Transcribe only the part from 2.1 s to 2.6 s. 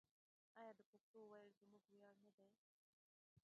نه دی؟